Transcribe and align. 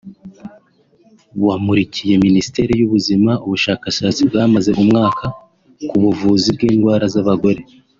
wamurikiye 1.45 2.13
Minisiteri 2.25 2.71
y’Ubuzima 2.79 3.31
ubushakashatsi 3.45 4.19
bwamaze 4.29 4.69
umwaka 4.83 5.25
ku 5.87 5.95
buvuzi 6.03 6.47
bw’indwara 6.55 7.05
z’abagore 7.15 7.61